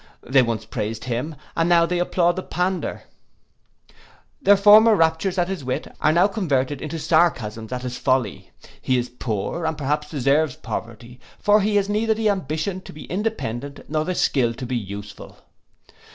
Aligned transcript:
They 0.23 0.41
once 0.41 0.65
praised 0.65 1.03
him, 1.03 1.35
and 1.55 1.69
now 1.69 1.85
they 1.85 1.99
applaud 1.99 2.35
the 2.35 2.41
pander: 2.41 3.03
their 4.41 4.57
former 4.57 4.95
raptures 4.95 5.37
at 5.37 5.47
his 5.47 5.63
wit, 5.63 5.95
are 6.01 6.11
now 6.11 6.25
converted 6.25 6.81
into 6.81 6.97
sarcasms 6.97 7.71
at 7.71 7.83
his 7.83 7.99
folly: 7.99 8.49
he 8.81 8.97
is 8.97 9.09
poor, 9.09 9.63
and 9.63 9.77
perhaps 9.77 10.09
deserves 10.09 10.55
poverty; 10.55 11.19
for 11.37 11.61
he 11.61 11.75
has 11.75 11.87
neither 11.87 12.15
the 12.15 12.31
ambition 12.31 12.81
to 12.81 12.91
be 12.91 13.05
independent, 13.11 13.87
nor 13.91 14.03
the 14.03 14.15
skill 14.15 14.55
to 14.55 14.65
be 14.65 14.75
useful. 14.75 15.37